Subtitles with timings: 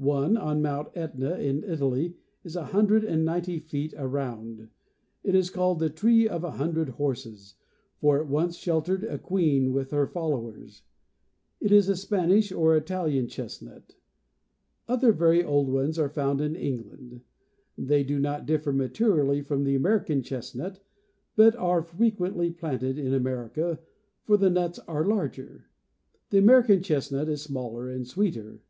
[0.00, 4.70] One on Mount Etna, in Italy, is a hun dred and ninety feet around.
[5.22, 7.54] It is called the" Tree of a Hundred Horses,"
[8.00, 10.82] for it once sheltered a queen with her followers.
[11.60, 13.94] It is a Spanish or Italian chest nut.
[14.88, 17.20] Other very old ones are found in England.
[17.76, 20.80] They do not differ material ly from the American chest nut,
[21.36, 23.78] but are frequently planted America,
[24.24, 25.66] for the nuts are rger.
[26.30, 28.60] The American chest nut is smaller and sweeter.